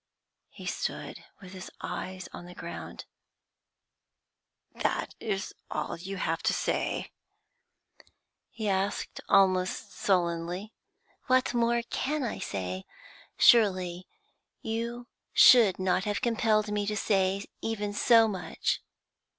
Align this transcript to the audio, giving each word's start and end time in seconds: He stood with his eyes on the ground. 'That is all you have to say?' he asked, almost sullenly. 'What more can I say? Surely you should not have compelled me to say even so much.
He 0.49 0.65
stood 0.65 1.23
with 1.41 1.53
his 1.53 1.69
eyes 1.79 2.27
on 2.33 2.47
the 2.47 2.55
ground. 2.55 3.05
'That 4.73 5.13
is 5.19 5.53
all 5.69 5.95
you 5.95 6.17
have 6.17 6.41
to 6.41 6.53
say?' 6.55 7.11
he 8.49 8.67
asked, 8.67 9.21
almost 9.29 9.91
sullenly. 9.91 10.73
'What 11.27 11.53
more 11.53 11.83
can 11.83 12.23
I 12.23 12.39
say? 12.39 12.85
Surely 13.37 14.07
you 14.63 15.05
should 15.33 15.77
not 15.77 16.05
have 16.05 16.19
compelled 16.19 16.71
me 16.71 16.87
to 16.87 16.97
say 16.97 17.45
even 17.61 17.93
so 17.93 18.27
much. 18.27 18.81